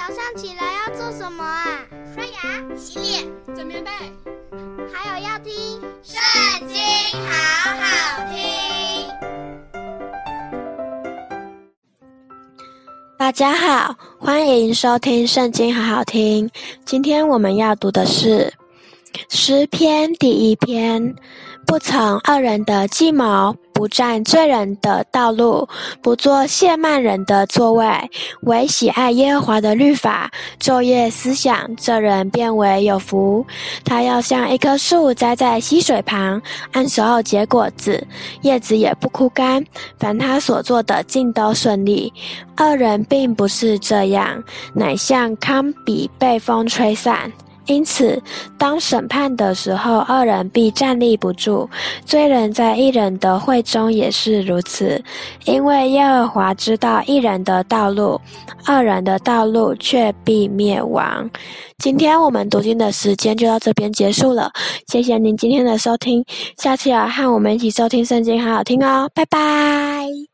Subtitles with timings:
[0.00, 1.84] 早上起来要做什么啊？
[2.14, 3.22] 刷牙、洗脸、
[3.54, 3.90] 整棉被，
[4.90, 5.52] 还有要听
[6.02, 6.18] 《圣
[6.66, 6.78] 经》，
[7.28, 8.40] 好好听。
[13.18, 16.50] 大家好，欢迎收听《圣经》，好好听。
[16.86, 18.50] 今天我们要读的是
[19.28, 21.14] 诗篇第一篇，
[21.66, 23.54] 不曾恶人的计谋。
[23.72, 25.66] 不占罪人的道路，
[26.02, 27.88] 不做亵慢人的座位，
[28.42, 30.30] 唯喜爱耶和华的律法，
[30.60, 33.46] 昼夜思想，这人便为有福。
[33.82, 36.42] 他要像一棵树栽在溪水旁，
[36.72, 38.06] 按时候结果子，
[38.42, 39.64] 叶子也不枯干。
[39.98, 42.12] 凡他所做的尽都顺利。
[42.58, 47.32] 恶人并不是这样，乃像糠秕被风吹散。
[47.70, 48.20] 因此，
[48.58, 51.68] 当审判的时候，二人必站立不住；
[52.04, 55.00] 罪人在一人的会中也是如此。
[55.44, 58.20] 因为耶和华知道一人的道路，
[58.66, 61.30] 二人的道路却必灭亡。
[61.78, 64.50] 今天我们读经的时间就到这边结束了，
[64.88, 66.24] 谢谢您今天的收听，
[66.58, 70.29] 下次要和我们一起收听圣经，好好听哦，拜拜。